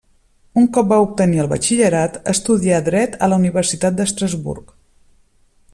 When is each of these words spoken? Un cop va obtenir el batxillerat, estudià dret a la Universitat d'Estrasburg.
Un 0.61 0.63
cop 0.77 0.87
va 0.93 0.97
obtenir 1.03 1.41
el 1.43 1.49
batxillerat, 1.51 2.17
estudià 2.33 2.79
dret 2.89 3.19
a 3.27 3.29
la 3.35 3.39
Universitat 3.43 4.01
d'Estrasburg. 4.01 4.75